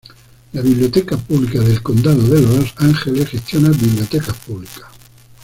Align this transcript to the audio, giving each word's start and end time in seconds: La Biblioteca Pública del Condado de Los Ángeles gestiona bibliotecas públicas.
La 0.53 0.63
Biblioteca 0.63 1.15
Pública 1.15 1.59
del 1.59 1.83
Condado 1.83 2.23
de 2.23 2.41
Los 2.41 2.73
Ángeles 2.77 3.29
gestiona 3.29 3.69
bibliotecas 3.69 4.35
públicas. 4.35 4.87